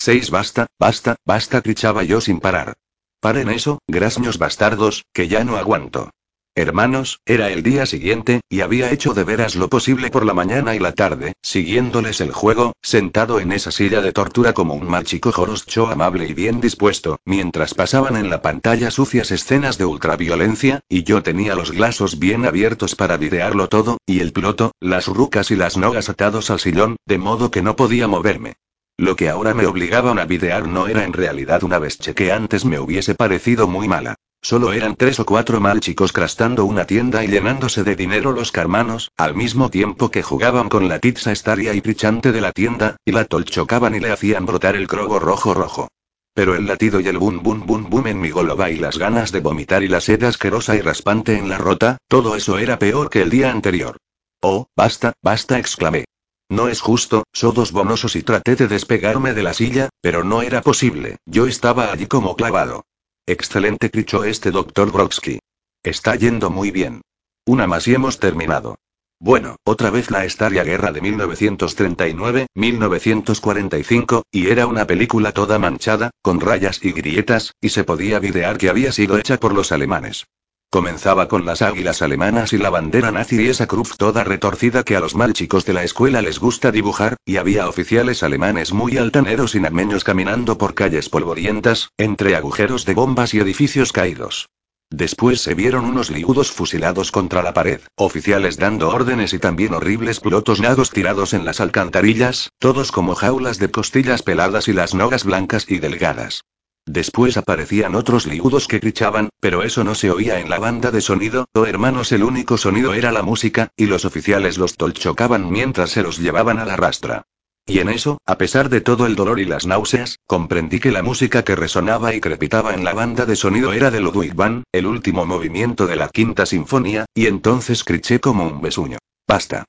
Seis 0.00 0.30
basta, 0.30 0.68
basta, 0.78 1.16
basta, 1.24 1.60
gritaba 1.60 2.04
yo 2.04 2.20
sin 2.20 2.38
parar. 2.38 2.74
Paren 3.20 3.50
eso, 3.50 3.80
grasños 3.88 4.38
bastardos, 4.38 5.04
que 5.12 5.26
ya 5.26 5.42
no 5.42 5.56
aguanto. 5.56 6.10
Hermanos, 6.54 7.20
era 7.26 7.50
el 7.50 7.64
día 7.64 7.84
siguiente, 7.84 8.40
y 8.48 8.60
había 8.60 8.92
hecho 8.92 9.12
de 9.12 9.24
veras 9.24 9.56
lo 9.56 9.68
posible 9.68 10.10
por 10.10 10.24
la 10.24 10.34
mañana 10.34 10.76
y 10.76 10.78
la 10.78 10.92
tarde, 10.92 11.32
siguiéndoles 11.42 12.20
el 12.20 12.30
juego, 12.30 12.74
sentado 12.80 13.40
en 13.40 13.50
esa 13.50 13.72
silla 13.72 14.00
de 14.00 14.12
tortura 14.12 14.52
como 14.52 14.74
un 14.74 14.88
mal 14.88 15.02
chico 15.02 15.32
joroscho 15.32 15.88
amable 15.88 16.28
y 16.28 16.32
bien 16.32 16.60
dispuesto, 16.60 17.18
mientras 17.24 17.74
pasaban 17.74 18.16
en 18.16 18.30
la 18.30 18.40
pantalla 18.40 18.92
sucias 18.92 19.32
escenas 19.32 19.78
de 19.78 19.84
ultraviolencia, 19.84 20.78
y 20.88 21.02
yo 21.02 21.24
tenía 21.24 21.56
los 21.56 21.72
glasos 21.72 22.20
bien 22.20 22.46
abiertos 22.46 22.94
para 22.94 23.16
videarlo 23.16 23.68
todo, 23.68 23.98
y 24.06 24.20
el 24.20 24.32
piloto, 24.32 24.70
las 24.78 25.08
rucas 25.08 25.50
y 25.50 25.56
las 25.56 25.76
nogas 25.76 26.08
atados 26.08 26.50
al 26.50 26.60
sillón, 26.60 26.98
de 27.04 27.18
modo 27.18 27.50
que 27.50 27.62
no 27.62 27.74
podía 27.74 28.06
moverme. 28.06 28.54
Lo 29.00 29.14
que 29.14 29.28
ahora 29.28 29.54
me 29.54 29.64
obligaban 29.64 30.18
a 30.18 30.24
videar 30.24 30.66
no 30.66 30.88
era 30.88 31.04
en 31.04 31.12
realidad 31.12 31.62
una 31.62 31.78
besche 31.78 32.14
que 32.14 32.32
antes 32.32 32.64
me 32.64 32.80
hubiese 32.80 33.14
parecido 33.14 33.68
muy 33.68 33.86
mala. 33.86 34.16
Solo 34.42 34.72
eran 34.72 34.96
tres 34.96 35.20
o 35.20 35.24
cuatro 35.24 35.60
mal 35.60 35.78
chicos 35.78 36.12
crastando 36.12 36.64
una 36.64 36.84
tienda 36.84 37.22
y 37.22 37.28
llenándose 37.28 37.84
de 37.84 37.94
dinero 37.94 38.32
los 38.32 38.50
carmanos, 38.50 39.12
al 39.16 39.36
mismo 39.36 39.70
tiempo 39.70 40.10
que 40.10 40.24
jugaban 40.24 40.68
con 40.68 40.88
la 40.88 40.98
pizza 40.98 41.30
estaria 41.30 41.74
y 41.74 41.80
prichante 41.80 42.32
de 42.32 42.40
la 42.40 42.50
tienda, 42.50 42.96
y 43.04 43.12
la 43.12 43.24
tolchocaban 43.24 43.94
y 43.94 44.00
le 44.00 44.10
hacían 44.10 44.46
brotar 44.46 44.74
el 44.74 44.88
crogo 44.88 45.20
rojo 45.20 45.54
rojo. 45.54 45.86
Pero 46.34 46.56
el 46.56 46.66
latido 46.66 46.98
y 46.98 47.06
el 47.06 47.18
bum 47.18 47.40
bum 47.40 47.66
bum 47.66 47.88
bum 47.88 48.06
en 48.08 48.20
mi 48.20 48.30
goloba 48.30 48.68
y 48.68 48.78
las 48.78 48.98
ganas 48.98 49.30
de 49.30 49.40
vomitar 49.40 49.84
y 49.84 49.88
la 49.88 50.00
sed 50.00 50.24
asquerosa 50.24 50.74
y 50.74 50.80
raspante 50.80 51.38
en 51.38 51.48
la 51.48 51.58
rota, 51.58 51.98
todo 52.08 52.34
eso 52.34 52.58
era 52.58 52.80
peor 52.80 53.10
que 53.10 53.22
el 53.22 53.30
día 53.30 53.52
anterior. 53.52 53.96
Oh, 54.40 54.66
basta, 54.74 55.12
basta, 55.22 55.56
exclamé. 55.58 56.04
No 56.50 56.68
es 56.68 56.80
justo, 56.80 57.24
sodos 57.32 57.72
bonosos 57.72 58.16
y 58.16 58.22
traté 58.22 58.56
de 58.56 58.68
despegarme 58.68 59.34
de 59.34 59.42
la 59.42 59.52
silla, 59.52 59.90
pero 60.00 60.24
no 60.24 60.40
era 60.40 60.62
posible, 60.62 61.18
yo 61.26 61.46
estaba 61.46 61.92
allí 61.92 62.06
como 62.06 62.36
clavado. 62.36 62.86
Excelente, 63.26 63.90
crichó 63.90 64.24
este 64.24 64.50
doctor 64.50 64.90
Brodsky. 64.90 65.40
Está 65.82 66.16
yendo 66.16 66.48
muy 66.48 66.70
bien. 66.70 67.02
Una 67.44 67.66
más 67.66 67.86
y 67.86 67.94
hemos 67.94 68.18
terminado. 68.18 68.76
Bueno, 69.20 69.56
otra 69.64 69.90
vez 69.90 70.10
la 70.10 70.24
estaria 70.24 70.64
guerra 70.64 70.92
de 70.92 71.00
1939, 71.00 72.46
1945, 72.54 74.22
y 74.30 74.48
era 74.48 74.66
una 74.66 74.86
película 74.86 75.32
toda 75.32 75.58
manchada, 75.58 76.10
con 76.22 76.40
rayas 76.40 76.82
y 76.82 76.92
grietas, 76.92 77.52
y 77.60 77.70
se 77.70 77.84
podía 77.84 78.20
videar 78.20 78.56
que 78.58 78.70
había 78.70 78.92
sido 78.92 79.18
hecha 79.18 79.38
por 79.38 79.52
los 79.52 79.72
alemanes. 79.72 80.26
Comenzaba 80.70 81.28
con 81.28 81.46
las 81.46 81.62
águilas 81.62 82.02
alemanas 82.02 82.52
y 82.52 82.58
la 82.58 82.68
bandera 82.68 83.10
nazi 83.10 83.40
y 83.42 83.48
esa 83.48 83.66
cruz 83.66 83.96
toda 83.96 84.22
retorcida 84.22 84.82
que 84.82 84.96
a 84.96 85.00
los 85.00 85.14
mal 85.14 85.32
chicos 85.32 85.64
de 85.64 85.72
la 85.72 85.82
escuela 85.82 86.20
les 86.20 86.38
gusta 86.38 86.70
dibujar, 86.70 87.16
y 87.24 87.38
había 87.38 87.66
oficiales 87.70 88.22
alemanes 88.22 88.74
muy 88.74 88.98
altaneros 88.98 89.54
y 89.54 89.60
nameños 89.60 90.04
caminando 90.04 90.58
por 90.58 90.74
calles 90.74 91.08
polvorientas, 91.08 91.88
entre 91.96 92.36
agujeros 92.36 92.84
de 92.84 92.92
bombas 92.92 93.32
y 93.32 93.38
edificios 93.38 93.92
caídos. 93.92 94.50
Después 94.90 95.40
se 95.40 95.54
vieron 95.54 95.86
unos 95.86 96.10
liudos 96.10 96.52
fusilados 96.52 97.12
contra 97.12 97.42
la 97.42 97.54
pared, 97.54 97.80
oficiales 97.96 98.58
dando 98.58 98.90
órdenes 98.90 99.32
y 99.32 99.38
también 99.38 99.72
horribles 99.72 100.20
pilotos 100.20 100.60
nagos 100.60 100.90
tirados 100.90 101.32
en 101.32 101.46
las 101.46 101.60
alcantarillas, 101.60 102.50
todos 102.58 102.92
como 102.92 103.14
jaulas 103.14 103.58
de 103.58 103.70
costillas 103.70 104.22
peladas 104.22 104.68
y 104.68 104.74
las 104.74 104.94
nogas 104.94 105.24
blancas 105.24 105.64
y 105.70 105.78
delgadas. 105.78 106.42
Después 106.88 107.36
aparecían 107.36 107.94
otros 107.94 108.26
liudos 108.26 108.66
que 108.66 108.78
grichaban, 108.78 109.28
pero 109.40 109.62
eso 109.62 109.84
no 109.84 109.94
se 109.94 110.10
oía 110.10 110.40
en 110.40 110.48
la 110.48 110.58
banda 110.58 110.90
de 110.90 111.02
sonido, 111.02 111.44
oh 111.52 111.66
hermanos 111.66 112.12
el 112.12 112.24
único 112.24 112.56
sonido 112.56 112.94
era 112.94 113.12
la 113.12 113.22
música, 113.22 113.68
y 113.76 113.84
los 113.84 114.06
oficiales 114.06 114.56
los 114.56 114.78
tolchocaban 114.78 115.50
mientras 115.50 115.90
se 115.90 116.02
los 116.02 116.16
llevaban 116.16 116.58
a 116.58 116.64
la 116.64 116.76
rastra. 116.76 117.26
Y 117.66 117.80
en 117.80 117.90
eso, 117.90 118.22
a 118.24 118.38
pesar 118.38 118.70
de 118.70 118.80
todo 118.80 119.04
el 119.04 119.16
dolor 119.16 119.38
y 119.38 119.44
las 119.44 119.66
náuseas, 119.66 120.18
comprendí 120.26 120.80
que 120.80 120.90
la 120.90 121.02
música 121.02 121.44
que 121.44 121.56
resonaba 121.56 122.14
y 122.14 122.22
crepitaba 122.22 122.72
en 122.72 122.84
la 122.84 122.94
banda 122.94 123.26
de 123.26 123.36
sonido 123.36 123.74
era 123.74 123.90
de 123.90 124.00
Ludwig 124.00 124.34
van, 124.34 124.64
el 124.72 124.86
último 124.86 125.26
movimiento 125.26 125.86
de 125.86 125.96
la 125.96 126.08
quinta 126.08 126.46
sinfonía, 126.46 127.04
y 127.14 127.26
entonces 127.26 127.84
criché 127.84 128.18
como 128.18 128.46
un 128.46 128.62
besuño. 128.62 128.96
Basta. 129.26 129.66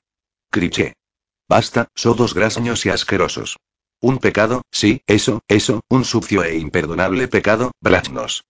Criché. 0.50 0.94
Basta, 1.46 1.88
sodos 1.94 2.32
grasños 2.32 2.86
y 2.86 2.88
asquerosos. 2.88 3.58
Un 4.02 4.18
pecado, 4.18 4.62
sí, 4.70 5.02
eso, 5.06 5.42
eso, 5.46 5.82
un 5.90 6.06
sucio 6.06 6.42
e 6.42 6.56
imperdonable 6.56 7.28
pecado, 7.28 7.72
Blasnos. 7.82 8.44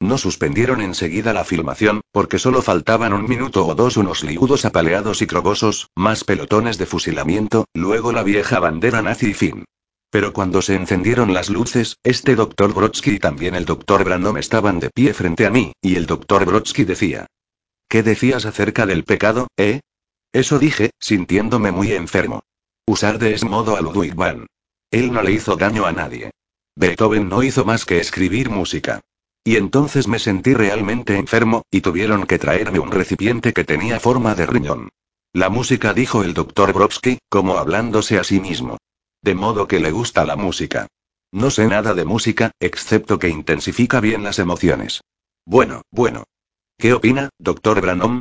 No 0.00 0.18
suspendieron 0.18 0.82
enseguida 0.82 1.32
la 1.32 1.44
filmación, 1.44 2.00
porque 2.12 2.38
solo 2.38 2.60
faltaban 2.60 3.12
un 3.12 3.28
minuto 3.28 3.64
o 3.64 3.74
dos 3.74 3.96
unos 3.96 4.24
liudos 4.24 4.64
apaleados 4.64 5.22
y 5.22 5.26
crogosos, 5.26 5.90
más 5.94 6.24
pelotones 6.24 6.76
de 6.76 6.86
fusilamiento, 6.86 7.66
luego 7.72 8.12
la 8.12 8.24
vieja 8.24 8.58
bandera 8.58 9.00
nazi 9.00 9.28
y 9.30 9.34
fin. 9.34 9.64
Pero 10.10 10.32
cuando 10.32 10.60
se 10.60 10.74
encendieron 10.74 11.32
las 11.32 11.50
luces, 11.50 11.96
este 12.02 12.34
doctor 12.34 12.74
Brodsky 12.74 13.12
y 13.12 13.18
también 13.18 13.54
el 13.54 13.64
doctor 13.64 14.04
Brandom 14.04 14.36
estaban 14.38 14.80
de 14.80 14.90
pie 14.90 15.14
frente 15.14 15.46
a 15.46 15.50
mí, 15.50 15.72
y 15.80 15.94
el 15.94 16.06
doctor 16.06 16.44
Brodsky 16.44 16.84
decía. 16.84 17.26
¿Qué 17.88 18.02
decías 18.02 18.44
acerca 18.44 18.86
del 18.86 19.04
pecado, 19.04 19.46
eh? 19.56 19.80
Eso 20.32 20.58
dije, 20.58 20.90
sintiéndome 20.98 21.70
muy 21.70 21.92
enfermo. 21.92 22.42
Usar 22.86 23.18
de 23.18 23.34
ese 23.34 23.46
modo 23.46 23.76
a 23.76 23.80
Ludwig 23.80 24.14
van. 24.14 24.46
Él 24.90 25.12
no 25.12 25.22
le 25.22 25.32
hizo 25.32 25.56
daño 25.56 25.86
a 25.86 25.92
nadie. 25.92 26.30
Beethoven 26.76 27.28
no 27.28 27.42
hizo 27.42 27.64
más 27.64 27.84
que 27.84 27.98
escribir 27.98 28.50
música. 28.50 29.00
Y 29.44 29.56
entonces 29.56 30.08
me 30.08 30.18
sentí 30.18 30.54
realmente 30.54 31.16
enfermo, 31.16 31.62
y 31.70 31.80
tuvieron 31.80 32.26
que 32.26 32.38
traerme 32.38 32.78
un 32.78 32.90
recipiente 32.90 33.52
que 33.52 33.64
tenía 33.64 34.00
forma 34.00 34.34
de 34.34 34.46
riñón. 34.46 34.88
La 35.32 35.50
música, 35.50 35.94
dijo 35.94 36.22
el 36.22 36.34
doctor 36.34 36.72
Brodsky, 36.72 37.18
como 37.28 37.58
hablándose 37.58 38.18
a 38.18 38.24
sí 38.24 38.40
mismo. 38.40 38.78
De 39.22 39.34
modo 39.34 39.68
que 39.68 39.80
le 39.80 39.90
gusta 39.90 40.24
la 40.24 40.36
música. 40.36 40.86
No 41.32 41.50
sé 41.50 41.66
nada 41.66 41.94
de 41.94 42.04
música, 42.04 42.52
excepto 42.60 43.18
que 43.18 43.28
intensifica 43.28 44.00
bien 44.00 44.22
las 44.22 44.38
emociones. 44.38 45.02
Bueno, 45.44 45.82
bueno. 45.90 46.24
¿Qué 46.78 46.92
opina, 46.92 47.30
doctor 47.38 47.80
Branham? 47.80 48.20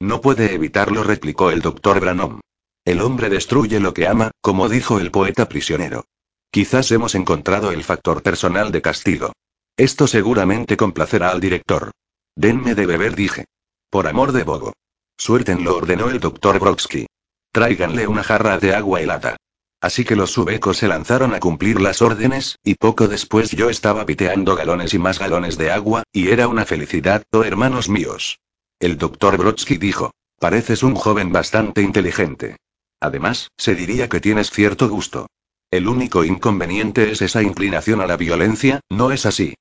No 0.00 0.20
puede 0.20 0.54
evitarlo, 0.54 1.04
replicó 1.04 1.50
el 1.50 1.60
doctor 1.60 2.00
Branham. 2.00 2.40
El 2.84 3.00
hombre 3.00 3.30
destruye 3.30 3.78
lo 3.78 3.94
que 3.94 4.08
ama, 4.08 4.32
como 4.40 4.68
dijo 4.68 4.98
el 4.98 5.12
poeta 5.12 5.48
prisionero. 5.48 6.06
Quizás 6.50 6.90
hemos 6.90 7.14
encontrado 7.14 7.70
el 7.70 7.84
factor 7.84 8.22
personal 8.22 8.72
de 8.72 8.82
castigo. 8.82 9.32
Esto 9.76 10.06
seguramente 10.08 10.76
complacerá 10.76 11.30
al 11.30 11.40
director. 11.40 11.92
Denme 12.34 12.74
de 12.74 12.86
beber, 12.86 13.14
dije. 13.14 13.44
Por 13.88 14.08
amor 14.08 14.32
de 14.32 14.42
Bogo. 14.42 14.72
Suéltenlo, 15.16 15.76
ordenó 15.76 16.10
el 16.10 16.18
doctor 16.18 16.58
Brodsky. 16.58 17.06
Tráiganle 17.52 18.08
una 18.08 18.24
jarra 18.24 18.58
de 18.58 18.74
agua 18.74 19.00
helada. 19.00 19.36
Así 19.80 20.04
que 20.04 20.16
los 20.16 20.32
subecos 20.32 20.78
se 20.78 20.88
lanzaron 20.88 21.34
a 21.34 21.40
cumplir 21.40 21.80
las 21.80 22.02
órdenes, 22.02 22.56
y 22.64 22.74
poco 22.74 23.06
después 23.06 23.50
yo 23.50 23.70
estaba 23.70 24.06
piteando 24.06 24.56
galones 24.56 24.92
y 24.94 24.98
más 24.98 25.18
galones 25.18 25.56
de 25.56 25.70
agua, 25.70 26.02
y 26.12 26.30
era 26.30 26.48
una 26.48 26.64
felicidad, 26.64 27.22
oh 27.32 27.44
hermanos 27.44 27.88
míos. 27.88 28.40
El 28.80 28.98
doctor 28.98 29.36
Brodsky 29.36 29.76
dijo. 29.76 30.10
Pareces 30.38 30.82
un 30.82 30.96
joven 30.96 31.30
bastante 31.30 31.82
inteligente. 31.82 32.56
Además, 33.02 33.50
se 33.58 33.74
diría 33.74 34.08
que 34.08 34.20
tienes 34.20 34.52
cierto 34.52 34.88
gusto. 34.88 35.26
El 35.72 35.88
único 35.88 36.22
inconveniente 36.22 37.10
es 37.10 37.20
esa 37.20 37.42
inclinación 37.42 38.00
a 38.00 38.06
la 38.06 38.16
violencia, 38.16 38.78
¿no 38.88 39.10
es 39.10 39.26
así? 39.26 39.54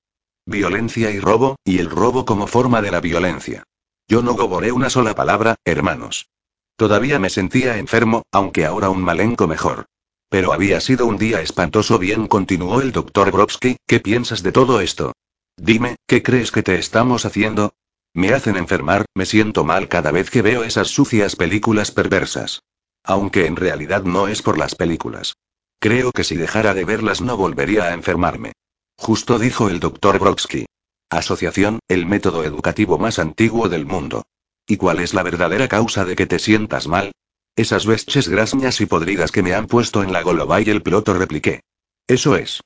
Violencia 0.46 1.10
y 1.10 1.20
robo, 1.20 1.56
y 1.66 1.80
el 1.80 1.90
robo 1.90 2.24
como 2.24 2.46
forma 2.46 2.84
de 2.84 2.92
la 2.92 3.02
violencia. 3.02 3.64
Yo 4.08 4.22
no 4.22 4.36
goboré 4.36 4.72
una 4.72 4.92
sola 4.92 5.16
palabra, 5.16 5.56
hermanos. 5.66 6.30
Todavía 6.76 7.18
me 7.18 7.32
sentía 7.32 7.80
enfermo, 7.80 8.22
aunque 8.32 8.64
ahora 8.64 8.92
un 8.92 9.02
malenco 9.02 9.48
mejor. 9.48 9.88
Pero 10.30 10.54
había 10.54 10.80
sido 10.80 11.08
un 11.08 11.18
día 11.18 11.42
espantoso 11.42 11.98
bien, 11.98 12.28
continuó 12.28 12.80
el 12.80 12.92
doctor 12.92 13.32
Brodsky, 13.32 13.78
¿qué 13.88 14.00
piensas 14.00 14.44
de 14.44 14.52
todo 14.52 14.82
esto? 14.82 15.14
Dime, 15.58 15.96
¿qué 16.06 16.22
crees 16.22 16.52
que 16.52 16.62
te 16.62 16.76
estamos 16.78 17.26
haciendo? 17.26 17.74
Me 18.14 18.34
hacen 18.34 18.56
enfermar, 18.56 19.06
me 19.16 19.26
siento 19.26 19.64
mal 19.64 19.88
cada 19.88 20.12
vez 20.12 20.30
que 20.30 20.44
veo 20.44 20.64
esas 20.64 20.90
sucias 20.90 21.36
películas 21.36 21.92
perversas. 21.92 22.62
Aunque 23.04 23.46
en 23.46 23.56
realidad 23.56 24.04
no 24.04 24.28
es 24.28 24.42
por 24.42 24.58
las 24.58 24.76
películas. 24.76 25.36
Creo 25.80 26.12
que 26.12 26.24
si 26.24 26.36
dejara 26.36 26.74
de 26.74 26.86
verlas 26.86 27.22
no 27.22 27.38
volvería 27.38 27.86
a 27.86 27.94
enfermarme. 27.94 28.54
Justo 28.98 29.40
dijo 29.40 29.68
el 29.70 29.80
doctor 29.80 30.20
Brodsky. 30.20 30.66
Asociación, 31.10 31.80
el 31.88 32.06
método 32.06 32.44
educativo 32.44 32.98
más 32.98 33.20
antiguo 33.20 33.68
del 33.68 33.86
mundo. 33.86 34.24
¿Y 34.68 34.78
cuál 34.78 35.00
es 35.00 35.14
la 35.14 35.24
verdadera 35.24 35.68
causa 35.68 36.06
de 36.06 36.16
que 36.16 36.28
te 36.28 36.40
sientas 36.40 36.88
mal? 36.88 37.12
Esas 37.56 37.86
vesches 37.86 38.30
grasñas 38.30 38.80
y 38.80 38.86
podridas 38.86 39.32
que 39.32 39.44
me 39.44 39.54
han 39.54 39.68
puesto 39.68 40.04
en 40.04 40.14
la 40.14 40.22
goloba 40.22 40.62
y 40.62 40.70
el 40.70 40.84
piloto 40.84 41.14
repliqué. 41.14 41.62
Eso 42.08 42.36
es. 42.36 42.62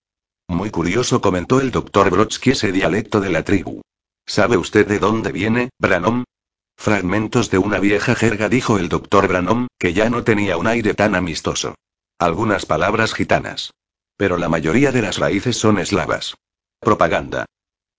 Muy 0.48 0.70
curioso 0.70 1.22
comentó 1.22 1.60
el 1.60 1.72
doctor 1.72 2.12
Brodsky 2.12 2.52
ese 2.52 2.72
dialecto 2.72 3.20
de 3.20 3.30
la 3.30 3.44
tribu. 3.44 3.82
¿Sabe 4.28 4.58
usted 4.58 4.88
de 4.88 5.00
dónde 5.00 5.32
viene, 5.32 5.70
Branham? 5.80 6.24
Fragmentos 6.78 7.50
de 7.50 7.58
una 7.58 7.80
vieja 7.80 8.16
jerga, 8.16 8.50
dijo 8.50 8.78
el 8.78 8.90
doctor 8.90 9.28
Branham, 9.28 9.68
que 9.80 9.94
ya 9.94 10.10
no 10.10 10.24
tenía 10.24 10.58
un 10.58 10.68
aire 10.68 10.94
tan 10.94 11.16
amistoso. 11.16 11.76
Algunas 12.20 12.66
palabras 12.66 13.14
gitanas. 13.14 13.72
Pero 14.18 14.38
la 14.38 14.50
mayoría 14.50 14.92
de 14.92 15.02
las 15.02 15.18
raíces 15.18 15.58
son 15.58 15.80
eslavas. 15.80 16.36
Propaganda. 16.80 17.46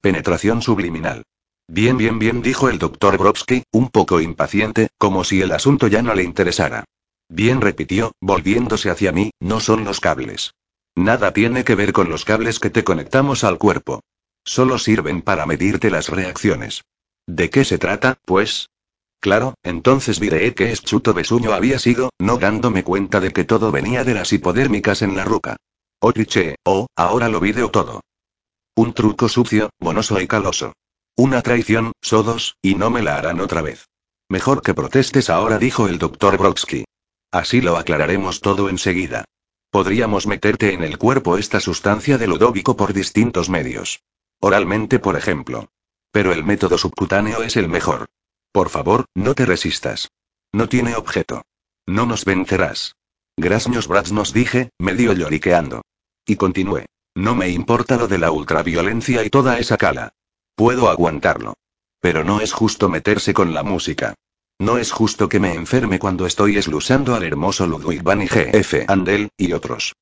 Penetración 0.01 0.63
subliminal. 0.63 1.25
Bien, 1.69 1.97
bien, 1.97 2.19
bien, 2.19 2.43
dijo 2.43 2.69
el 2.69 2.79
doctor 2.79 3.19
Brodsky, 3.19 3.65
un 3.73 3.89
poco 3.89 4.21
impaciente, 4.21 4.89
como 4.99 5.25
si 5.25 5.43
el 5.43 5.53
asunto 5.53 5.89
ya 5.89 6.01
no 6.01 6.15
le 6.15 6.23
interesara. 6.23 6.85
Bien, 7.29 7.61
repitió, 7.61 8.13
volviéndose 8.21 8.89
hacia 8.89 9.11
mí, 9.11 9.33
no 9.41 9.59
son 9.59 9.85
los 9.85 9.99
cables. 9.99 10.53
Nada 10.95 11.33
tiene 11.33 11.65
que 11.65 11.75
ver 11.75 11.93
con 11.93 12.09
los 12.09 12.25
cables 12.25 12.61
que 12.61 12.71
te 12.71 12.85
conectamos 12.85 13.43
al 13.43 13.59
cuerpo. 13.59 14.01
Solo 14.45 14.79
sirven 14.79 15.23
para 15.23 15.45
medirte 15.45 15.91
las 15.91 16.09
reacciones. 16.09 16.85
¿De 17.27 17.51
qué 17.51 17.65
se 17.65 17.79
trata, 17.79 18.19
pues? 18.25 18.71
Claro, 19.21 19.55
entonces 19.63 20.21
viré 20.21 20.55
que 20.55 20.73
Chuto 20.75 21.13
besuño 21.13 21.53
había 21.53 21.79
sido, 21.79 22.11
no 22.19 22.39
dándome 22.39 22.85
cuenta 22.85 23.19
de 23.21 23.33
que 23.33 23.45
todo 23.45 23.73
venía 23.73 24.05
de 24.05 24.15
las 24.15 24.33
hipodérmicas 24.33 25.03
en 25.03 25.17
la 25.17 25.25
ruca. 25.25 25.57
Oh, 26.01 26.13
cliché, 26.13 26.57
oh, 26.65 26.87
ahora 26.95 27.29
lo 27.29 27.41
video 27.41 27.71
todo. 27.71 28.03
Un 28.77 28.93
truco 28.93 29.29
sucio, 29.29 29.71
bonoso 29.81 30.21
y 30.21 30.29
caloso. 30.29 30.75
Una 31.17 31.43
traición, 31.43 31.93
sodos, 32.03 32.57
y 32.63 32.75
no 32.75 32.91
me 32.91 33.03
la 33.03 33.17
harán 33.17 33.41
otra 33.41 33.63
vez. 33.63 33.87
Mejor 34.29 34.63
que 34.63 34.75
protestes 34.75 35.31
ahora, 35.31 35.59
dijo 35.59 35.89
el 35.89 35.99
doctor 35.99 36.37
Brodsky. 36.37 36.85
Así 37.33 37.61
lo 37.61 37.77
aclararemos 37.77 38.41
todo 38.41 38.69
enseguida. 38.69 39.25
Podríamos 39.71 40.27
meterte 40.27 40.75
en 40.75 40.85
el 40.85 40.99
cuerpo 40.99 41.39
esta 41.39 41.59
sustancia 41.61 42.19
de 42.19 42.27
Ludovico 42.27 42.77
por 42.77 42.93
distintos 42.93 43.49
medios. 43.49 44.03
Oralmente, 44.41 44.99
por 44.99 45.17
ejemplo. 45.17 45.69
Pero 46.17 46.33
el 46.33 46.45
método 46.45 46.79
subcutáneo 46.79 47.43
es 47.43 47.59
el 47.59 47.69
mejor. 47.69 48.07
Por 48.51 48.71
favor, 48.71 49.05
no 49.15 49.35
te 49.35 49.45
resistas. 49.45 50.09
No 50.51 50.67
tiene 50.67 50.97
objeto. 50.97 51.43
No 51.87 52.07
nos 52.07 52.25
vencerás. 52.25 52.95
Grasños 53.37 53.87
Brats 53.87 54.13
nos 54.13 54.33
dije, 54.33 54.71
medio 54.79 55.13
lloriqueando. 55.13 55.83
Y 56.27 56.37
continué. 56.37 56.87
No 57.15 57.35
me 57.35 57.51
importa 57.51 57.99
lo 57.99 58.09
de 58.09 58.17
la 58.17 58.31
ultraviolencia 58.31 59.27
y 59.27 59.29
toda 59.29 59.59
esa 59.59 59.77
cala. 59.77 60.15
Puedo 60.55 60.89
aguantarlo. 60.89 61.53
Pero 62.01 62.25
no 62.25 62.41
es 62.41 62.51
justo 62.55 62.89
meterse 62.89 63.35
con 63.35 63.53
la 63.53 63.63
música. 63.63 64.15
No 64.59 64.79
es 64.79 64.93
justo 64.93 65.29
que 65.29 65.39
me 65.39 65.53
enferme 65.53 65.99
cuando 65.99 66.25
estoy 66.25 66.57
eslusando 66.57 67.15
al 67.15 67.25
hermoso 67.25 67.67
Ludwig 67.67 68.03
van 68.03 68.23
G.F. 68.23 68.87
Andel, 68.89 69.29
y 69.37 69.53
otros. 69.53 69.93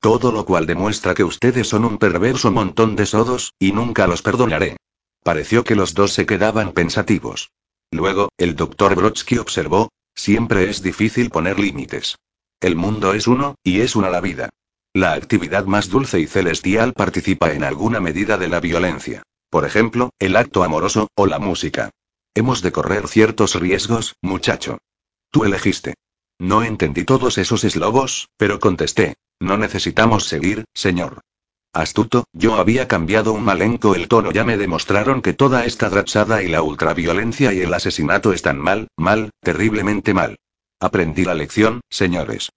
Todo 0.00 0.32
lo 0.32 0.44
cual 0.44 0.66
demuestra 0.66 1.14
que 1.14 1.22
ustedes 1.22 1.68
son 1.68 1.84
un 1.84 1.98
perverso 1.98 2.50
montón 2.50 2.96
de 2.96 3.06
sodos, 3.06 3.52
y 3.60 3.70
nunca 3.70 4.08
los 4.08 4.20
perdonaré. 4.20 4.76
Pareció 5.22 5.64
que 5.64 5.76
los 5.76 5.94
dos 5.94 6.12
se 6.12 6.26
quedaban 6.26 6.72
pensativos. 6.72 7.50
Luego, 7.90 8.30
el 8.38 8.56
doctor 8.56 8.94
Brodsky 8.94 9.38
observó, 9.38 9.90
siempre 10.14 10.70
es 10.70 10.82
difícil 10.82 11.30
poner 11.30 11.58
límites. 11.58 12.16
El 12.60 12.76
mundo 12.76 13.14
es 13.14 13.26
uno, 13.26 13.56
y 13.62 13.80
es 13.80 13.96
una 13.96 14.10
la 14.10 14.20
vida. 14.20 14.50
La 14.92 15.12
actividad 15.12 15.66
más 15.66 15.88
dulce 15.88 16.20
y 16.20 16.26
celestial 16.26 16.94
participa 16.94 17.52
en 17.52 17.64
alguna 17.64 18.00
medida 18.00 18.38
de 18.38 18.48
la 18.48 18.60
violencia. 18.60 19.22
Por 19.48 19.64
ejemplo, 19.64 20.10
el 20.18 20.36
acto 20.36 20.62
amoroso, 20.62 21.08
o 21.14 21.26
la 21.26 21.38
música. 21.38 21.90
Hemos 22.34 22.62
de 22.62 22.72
correr 22.72 23.08
ciertos 23.08 23.54
riesgos, 23.54 24.14
muchacho. 24.22 24.78
Tú 25.30 25.44
elegiste. 25.44 25.94
No 26.38 26.62
entendí 26.62 27.04
todos 27.04 27.38
esos 27.38 27.64
eslobos, 27.64 28.28
pero 28.36 28.60
contesté. 28.60 29.14
No 29.40 29.58
necesitamos 29.58 30.24
seguir, 30.24 30.64
señor. 30.74 31.20
Astuto, 31.72 32.24
yo 32.32 32.56
había 32.56 32.88
cambiado 32.88 33.32
un 33.32 33.44
malenco 33.44 33.94
el 33.94 34.08
tono. 34.08 34.32
Ya 34.32 34.44
me 34.44 34.56
demostraron 34.56 35.22
que 35.22 35.34
toda 35.34 35.64
esta 35.64 35.88
drachada 35.88 36.42
y 36.42 36.48
la 36.48 36.62
ultraviolencia 36.62 37.52
y 37.52 37.60
el 37.60 37.72
asesinato 37.72 38.32
están 38.32 38.58
mal, 38.58 38.88
mal, 38.96 39.30
terriblemente 39.40 40.12
mal. 40.12 40.36
Aprendí 40.80 41.24
la 41.24 41.34
lección, 41.34 41.80
señores. 41.88 42.50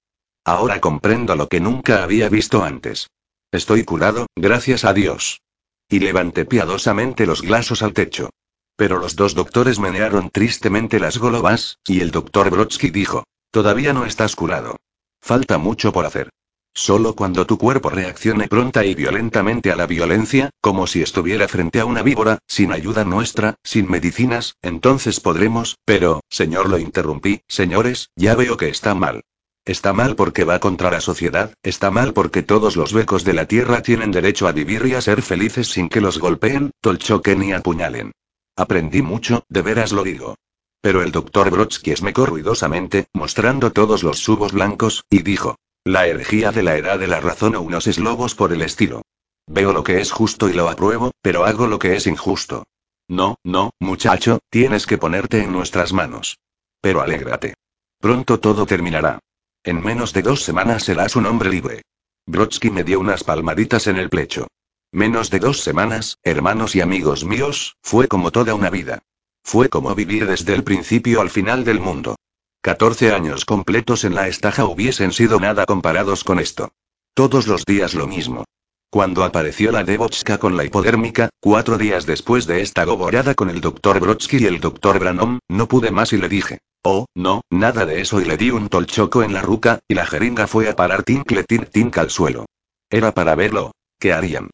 Ahora 0.43 0.81
comprendo 0.81 1.35
lo 1.35 1.47
que 1.47 1.59
nunca 1.59 2.03
había 2.03 2.27
visto 2.27 2.63
antes. 2.63 3.09
Estoy 3.51 3.83
curado, 3.83 4.25
gracias 4.35 4.83
a 4.83 4.93
Dios. 4.93 5.41
Y 5.87 5.99
levanté 5.99 6.45
piadosamente 6.45 7.27
los 7.27 7.43
glasos 7.43 7.83
al 7.83 7.93
techo. 7.93 8.31
Pero 8.75 8.97
los 8.97 9.15
dos 9.15 9.35
doctores 9.35 9.77
menearon 9.77 10.31
tristemente 10.31 10.99
las 10.99 11.19
golobas, 11.19 11.77
y 11.85 12.01
el 12.01 12.09
doctor 12.09 12.49
Brodsky 12.49 12.89
dijo, 12.89 13.25
Todavía 13.51 13.93
no 13.93 14.05
estás 14.05 14.35
curado. 14.35 14.77
Falta 15.21 15.59
mucho 15.59 15.93
por 15.93 16.07
hacer. 16.07 16.29
Solo 16.75 17.15
cuando 17.15 17.45
tu 17.45 17.59
cuerpo 17.59 17.89
reaccione 17.89 18.47
pronta 18.47 18.83
y 18.83 18.95
violentamente 18.95 19.71
a 19.71 19.75
la 19.75 19.85
violencia, 19.85 20.49
como 20.59 20.87
si 20.87 21.03
estuviera 21.03 21.47
frente 21.47 21.79
a 21.79 21.85
una 21.85 22.01
víbora, 22.01 22.39
sin 22.47 22.71
ayuda 22.71 23.05
nuestra, 23.05 23.55
sin 23.63 23.89
medicinas, 23.89 24.55
entonces 24.63 25.19
podremos, 25.19 25.77
pero, 25.85 26.21
señor 26.29 26.69
lo 26.69 26.79
interrumpí, 26.79 27.41
señores, 27.47 28.09
ya 28.15 28.35
veo 28.35 28.57
que 28.57 28.69
está 28.69 28.95
mal. 28.95 29.21
Está 29.65 29.93
mal 29.93 30.15
porque 30.15 30.43
va 30.43 30.59
contra 30.59 30.89
la 30.89 30.99
sociedad, 30.99 31.53
está 31.61 31.91
mal 31.91 32.13
porque 32.13 32.41
todos 32.41 32.75
los 32.75 32.91
becos 32.91 33.23
de 33.23 33.33
la 33.33 33.45
tierra 33.45 33.81
tienen 33.81 34.11
derecho 34.11 34.47
a 34.47 34.51
vivir 34.51 34.85
y 34.87 34.95
a 34.95 35.01
ser 35.01 35.21
felices 35.21 35.67
sin 35.67 35.89
que 35.89 36.01
los 36.01 36.17
golpeen, 36.17 36.71
tolchoquen 36.81 37.39
ni 37.39 37.53
apuñalen. 37.53 38.11
Aprendí 38.55 39.01
mucho, 39.03 39.45
de 39.47 39.61
veras 39.61 39.91
lo 39.91 40.03
digo. 40.03 40.35
Pero 40.81 41.01
el 41.01 41.13
doctor 41.13 41.49
Brodsky 41.49 41.91
esmecó 41.91 42.25
ruidosamente, 42.25 43.07
mostrando 43.13 43.71
todos 43.71 44.03
los 44.03 44.19
subos 44.19 44.51
blancos, 44.51 45.05
y 45.09 45.21
dijo: 45.21 45.55
La 45.85 46.07
herejía 46.07 46.53
de 46.53 46.63
la 46.63 46.77
edad 46.77 46.97
de 46.97 47.07
la 47.07 47.19
razón 47.19 47.55
o 47.55 47.61
unos 47.61 47.87
eslobos 47.87 48.35
por 48.35 48.53
el 48.53 48.61
estilo. 48.61 49.01
Veo 49.47 49.73
lo 49.73 49.83
que 49.83 49.99
es 49.99 50.11
justo 50.11 50.47
y 50.47 50.53
lo 50.53 50.69
apruebo, 50.69 51.11
pero 51.21 51.43
hago 51.43 51.67
lo 51.67 51.77
que 51.77 51.97
es 51.97 52.07
injusto. 52.07 52.63
No, 53.09 53.35
no, 53.43 53.71
muchacho, 53.79 54.39
tienes 54.49 54.87
que 54.87 54.97
ponerte 54.97 55.43
en 55.43 55.51
nuestras 55.51 55.91
manos. 55.91 56.39
Pero 56.79 57.01
alégrate. 57.01 57.55
Pronto 57.99 58.39
todo 58.39 58.65
terminará. 58.65 59.19
En 59.61 59.83
menos 59.83 60.13
de 60.13 60.21
dos 60.21 60.43
semanas 60.43 60.83
serás 60.83 61.17
un 61.17 61.25
hombre 61.25 61.49
libre. 61.49 61.81
Brodsky 62.25 62.69
me 62.69 62.85
dio 62.85 63.01
unas 63.01 63.25
palmaditas 63.25 63.87
en 63.87 63.97
el 63.97 64.09
pecho. 64.09 64.47
Menos 64.93 65.29
de 65.31 65.39
dos 65.39 65.59
semanas, 65.61 66.17
hermanos 66.23 66.77
y 66.77 66.81
amigos 66.81 67.25
míos, 67.25 67.75
fue 67.81 68.07
como 68.07 68.31
toda 68.31 68.55
una 68.55 68.69
vida. 68.69 68.99
Fue 69.43 69.67
como 69.67 69.93
vivir 69.95 70.27
desde 70.27 70.53
el 70.55 70.63
principio 70.63 71.19
al 71.19 71.29
final 71.29 71.65
del 71.65 71.81
mundo. 71.81 72.15
14 72.63 73.11
años 73.11 73.43
completos 73.43 74.05
en 74.05 74.15
la 74.15 74.29
estaja 74.29 74.63
hubiesen 74.63 75.11
sido 75.11 75.37
nada 75.37 75.65
comparados 75.65 76.23
con 76.23 76.39
esto. 76.39 76.71
Todos 77.13 77.45
los 77.45 77.65
días 77.65 77.93
lo 77.93 78.07
mismo. 78.07 78.45
Cuando 78.89 79.25
apareció 79.25 79.73
la 79.73 79.83
Debochka 79.83 80.37
con 80.37 80.55
la 80.55 80.63
hipodérmica, 80.63 81.27
cuatro 81.41 81.77
días 81.77 82.05
después 82.05 82.47
de 82.47 82.61
esta 82.61 82.85
goborada 82.85 83.35
con 83.35 83.49
el 83.49 83.59
doctor 83.59 83.99
Brodsky 83.99 84.37
y 84.37 84.45
el 84.45 84.61
doctor 84.61 84.97
Branham, 84.97 85.39
no 85.49 85.67
pude 85.67 85.91
más 85.91 86.13
y 86.13 86.17
le 86.17 86.29
dije, 86.29 86.59
oh, 86.85 87.05
no, 87.13 87.41
nada 87.49 87.85
de 87.85 87.99
eso 87.99 88.21
y 88.21 88.23
le 88.23 88.37
di 88.37 88.49
un 88.49 88.69
tolchoco 88.69 89.23
en 89.23 89.33
la 89.33 89.41
ruca, 89.41 89.79
y 89.89 89.95
la 89.95 90.05
jeringa 90.05 90.47
fue 90.47 90.69
a 90.69 90.75
parar 90.77 91.03
tincle 91.03 91.43
tink 91.43 91.97
al 91.97 92.11
suelo. 92.11 92.45
Era 92.89 93.11
para 93.11 93.35
verlo. 93.35 93.73
¿Qué 93.99 94.13
harían? 94.13 94.51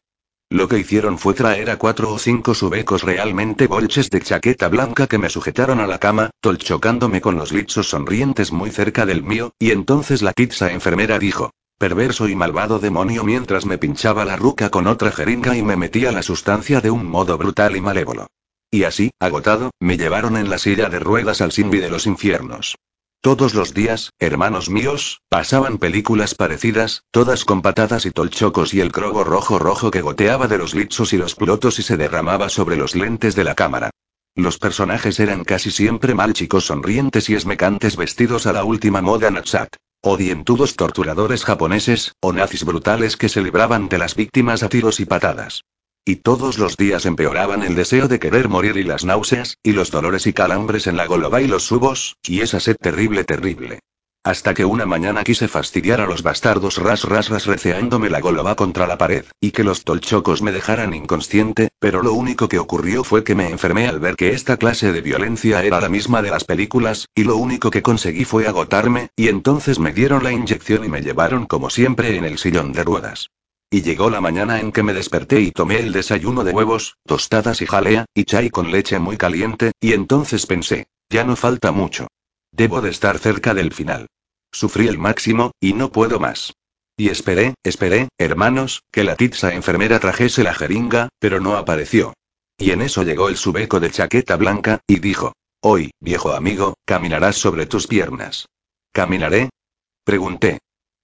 Lo 0.52 0.66
que 0.66 0.80
hicieron 0.80 1.16
fue 1.16 1.34
traer 1.34 1.70
a 1.70 1.78
cuatro 1.78 2.12
o 2.12 2.18
cinco 2.18 2.54
subecos 2.54 3.04
realmente 3.04 3.68
bolches 3.68 4.10
de 4.10 4.20
chaqueta 4.20 4.66
blanca 4.66 5.06
que 5.06 5.16
me 5.16 5.30
sujetaron 5.30 5.78
a 5.78 5.86
la 5.86 5.98
cama, 5.98 6.30
tolchocándome 6.40 7.20
con 7.20 7.36
los 7.36 7.52
lichos 7.52 7.90
sonrientes 7.90 8.50
muy 8.50 8.70
cerca 8.70 9.06
del 9.06 9.22
mío, 9.22 9.52
y 9.60 9.70
entonces 9.70 10.22
la 10.22 10.32
kitsa 10.32 10.72
enfermera 10.72 11.20
dijo, 11.20 11.52
perverso 11.78 12.28
y 12.28 12.34
malvado 12.34 12.80
demonio 12.80 13.22
mientras 13.22 13.64
me 13.64 13.78
pinchaba 13.78 14.24
la 14.24 14.34
ruca 14.34 14.70
con 14.70 14.88
otra 14.88 15.12
jeringa 15.12 15.56
y 15.56 15.62
me 15.62 15.76
metía 15.76 16.10
la 16.10 16.24
sustancia 16.24 16.80
de 16.80 16.90
un 16.90 17.06
modo 17.06 17.38
brutal 17.38 17.76
y 17.76 17.80
malévolo. 17.80 18.26
Y 18.72 18.82
así, 18.82 19.12
agotado, 19.20 19.70
me 19.78 19.96
llevaron 19.96 20.36
en 20.36 20.50
la 20.50 20.58
silla 20.58 20.88
de 20.88 20.98
ruedas 20.98 21.40
al 21.42 21.52
Simbi 21.52 21.78
de 21.78 21.90
los 21.90 22.08
infiernos. 22.08 22.74
Todos 23.22 23.52
los 23.52 23.74
días, 23.74 24.14
hermanos 24.18 24.70
míos, 24.70 25.20
pasaban 25.28 25.76
películas 25.76 26.34
parecidas, 26.34 27.04
todas 27.10 27.44
con 27.44 27.60
patadas 27.60 28.06
y 28.06 28.12
tolchocos 28.12 28.72
y 28.72 28.80
el 28.80 28.92
crogo 28.92 29.24
rojo 29.24 29.58
rojo 29.58 29.90
que 29.90 30.00
goteaba 30.00 30.48
de 30.48 30.56
los 30.56 30.74
lichos 30.74 31.12
y 31.12 31.18
los 31.18 31.34
plotos 31.34 31.78
y 31.78 31.82
se 31.82 31.98
derramaba 31.98 32.48
sobre 32.48 32.76
los 32.76 32.94
lentes 32.94 33.36
de 33.36 33.44
la 33.44 33.54
cámara. 33.54 33.90
Los 34.34 34.56
personajes 34.56 35.20
eran 35.20 35.44
casi 35.44 35.70
siempre 35.70 36.14
mal 36.14 36.32
chicos 36.32 36.64
sonrientes 36.64 37.28
y 37.28 37.34
esmecantes 37.34 37.96
vestidos 37.96 38.46
a 38.46 38.54
la 38.54 38.64
última 38.64 39.02
moda 39.02 39.30
Natsat. 39.30 39.76
O 40.02 40.16
dientudos 40.16 40.76
torturadores 40.76 41.44
japoneses, 41.44 42.14
o 42.20 42.32
nazis 42.32 42.64
brutales 42.64 43.18
que 43.18 43.28
se 43.28 43.42
libraban 43.42 43.90
de 43.90 43.98
las 43.98 44.14
víctimas 44.14 44.62
a 44.62 44.70
tiros 44.70 44.98
y 44.98 45.04
patadas. 45.04 45.60
Y 46.04 46.16
todos 46.16 46.58
los 46.58 46.76
días 46.76 47.04
empeoraban 47.04 47.62
el 47.62 47.74
deseo 47.74 48.08
de 48.08 48.18
querer 48.18 48.48
morir 48.48 48.76
y 48.78 48.84
las 48.84 49.04
náuseas, 49.04 49.58
y 49.62 49.72
los 49.72 49.90
dolores 49.90 50.26
y 50.26 50.32
calambres 50.32 50.86
en 50.86 50.96
la 50.96 51.06
goloba 51.06 51.42
y 51.42 51.46
los 51.46 51.64
subos, 51.64 52.16
y 52.26 52.40
esa 52.40 52.58
sed 52.58 52.76
terrible 52.80 53.24
terrible. 53.24 53.80
Hasta 54.22 54.52
que 54.52 54.66
una 54.66 54.84
mañana 54.84 55.24
quise 55.24 55.48
fastidiar 55.48 56.02
a 56.02 56.06
los 56.06 56.22
bastardos 56.22 56.76
ras 56.76 57.04
ras 57.04 57.30
ras 57.30 57.46
receándome 57.46 58.10
la 58.10 58.20
goloba 58.20 58.54
contra 58.54 58.86
la 58.86 58.98
pared, 58.98 59.24
y 59.40 59.50
que 59.50 59.64
los 59.64 59.84
tolchocos 59.84 60.42
me 60.42 60.52
dejaran 60.52 60.92
inconsciente, 60.92 61.70
pero 61.78 62.02
lo 62.02 62.12
único 62.12 62.46
que 62.48 62.58
ocurrió 62.58 63.02
fue 63.02 63.24
que 63.24 63.34
me 63.34 63.48
enfermé 63.48 63.88
al 63.88 63.98
ver 63.98 64.16
que 64.16 64.34
esta 64.34 64.58
clase 64.58 64.92
de 64.92 65.00
violencia 65.00 65.64
era 65.64 65.80
la 65.80 65.88
misma 65.88 66.20
de 66.20 66.30
las 66.30 66.44
películas, 66.44 67.08
y 67.14 67.24
lo 67.24 67.36
único 67.36 67.70
que 67.70 67.82
conseguí 67.82 68.26
fue 68.26 68.46
agotarme, 68.46 69.08
y 69.16 69.28
entonces 69.28 69.78
me 69.78 69.92
dieron 69.92 70.22
la 70.22 70.32
inyección 70.32 70.84
y 70.84 70.88
me 70.88 71.00
llevaron 71.00 71.46
como 71.46 71.70
siempre 71.70 72.16
en 72.16 72.24
el 72.24 72.36
sillón 72.36 72.72
de 72.72 72.84
ruedas. 72.84 73.30
Y 73.72 73.82
llegó 73.82 74.10
la 74.10 74.20
mañana 74.20 74.58
en 74.58 74.72
que 74.72 74.82
me 74.82 74.92
desperté 74.92 75.40
y 75.40 75.52
tomé 75.52 75.78
el 75.78 75.92
desayuno 75.92 76.42
de 76.42 76.50
huevos, 76.50 76.96
tostadas 77.06 77.62
y 77.62 77.66
jalea, 77.66 78.04
y 78.14 78.24
chai 78.24 78.50
con 78.50 78.72
leche 78.72 78.98
muy 78.98 79.16
caliente, 79.16 79.70
y 79.80 79.92
entonces 79.92 80.46
pensé, 80.46 80.88
ya 81.08 81.22
no 81.22 81.36
falta 81.36 81.70
mucho. 81.70 82.08
Debo 82.50 82.80
de 82.80 82.90
estar 82.90 83.18
cerca 83.20 83.54
del 83.54 83.72
final. 83.72 84.08
Sufrí 84.50 84.88
el 84.88 84.98
máximo, 84.98 85.52
y 85.60 85.72
no 85.74 85.92
puedo 85.92 86.18
más. 86.18 86.52
Y 86.96 87.10
esperé, 87.10 87.54
esperé, 87.62 88.08
hermanos, 88.18 88.82
que 88.90 89.04
la 89.04 89.14
tiza 89.14 89.54
enfermera 89.54 90.00
trajese 90.00 90.42
la 90.42 90.52
jeringa, 90.52 91.08
pero 91.20 91.40
no 91.40 91.56
apareció. 91.56 92.14
Y 92.58 92.72
en 92.72 92.82
eso 92.82 93.04
llegó 93.04 93.28
el 93.28 93.36
subeco 93.36 93.78
de 93.78 93.92
chaqueta 93.92 94.36
blanca, 94.36 94.80
y 94.88 94.98
dijo, 94.98 95.32
Hoy, 95.62 95.92
viejo 96.00 96.32
amigo, 96.32 96.74
caminarás 96.84 97.36
sobre 97.36 97.66
tus 97.66 97.86
piernas. 97.86 98.46
¿Caminaré? 98.92 99.50
Pregunté. 100.04 100.58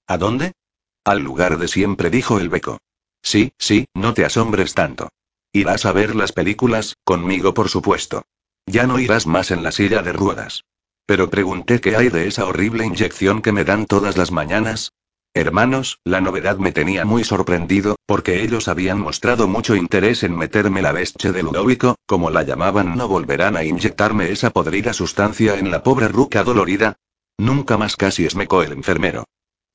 ¿A 0.09 0.19
dónde? 0.19 0.53
Al 1.07 1.21
lugar 1.21 1.59
de 1.59 1.69
siempre, 1.69 2.11
dijo 2.11 2.41
el 2.41 2.49
beco. 2.49 2.79
Sí, 3.23 3.53
sí, 3.59 3.87
no 3.95 4.13
te 4.13 4.25
asombres 4.25 4.75
tanto. 4.75 5.09
Irás 5.53 5.87
a 5.87 5.93
ver 5.93 6.17
las 6.17 6.33
películas, 6.33 6.97
conmigo 7.05 7.55
por 7.55 7.69
supuesto. 7.69 8.25
Ya 8.67 8.89
no 8.89 8.99
irás 8.99 9.25
más 9.29 9.53
en 9.53 9.63
la 9.63 9.71
silla 9.71 10.03
de 10.03 10.13
ruedas. 10.13 10.65
Pero 11.07 11.31
pregunté 11.31 11.81
qué 11.81 11.95
hay 11.97 12.09
de 12.09 12.27
esa 12.27 12.45
horrible 12.45 12.85
inyección 12.85 13.41
que 13.41 13.53
me 13.53 13.63
dan 13.63 13.87
todas 13.87 14.17
las 14.17 14.33
mañanas. 14.33 14.95
Hermanos, 15.33 16.01
la 16.03 16.21
novedad 16.21 16.57
me 16.57 16.73
tenía 16.73 17.05
muy 17.05 17.23
sorprendido, 17.23 17.95
porque 18.05 18.43
ellos 18.43 18.67
habían 18.67 18.99
mostrado 18.99 19.47
mucho 19.47 19.77
interés 19.77 20.25
en 20.25 20.37
meterme 20.37 20.83
la 20.83 20.91
bestia 20.91 21.31
de 21.31 21.45
Ludovico, 21.45 21.95
como 22.07 22.31
la 22.31 22.43
llamaban, 22.43 22.97
no 22.97 23.07
volverán 23.07 23.57
a 23.57 23.63
inyectarme 23.63 24.33
esa 24.33 24.51
podrida 24.51 24.93
sustancia 24.93 25.57
en 25.57 25.71
la 25.71 25.85
pobre 25.85 26.09
ruca 26.09 26.43
dolorida. 26.43 26.97
Nunca 27.39 27.77
más 27.79 27.95
casi 27.95 28.27
esmecó 28.27 28.65
el 28.65 28.73
enfermero. 28.73 29.25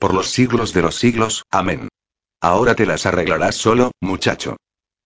Por 0.01 0.15
los 0.15 0.31
siglos 0.31 0.73
de 0.73 0.81
los 0.81 0.95
siglos, 0.95 1.45
amén. 1.51 1.87
Ahora 2.41 2.73
te 2.73 2.87
las 2.87 3.05
arreglarás 3.05 3.53
solo, 3.53 3.91
muchacho. 4.01 4.57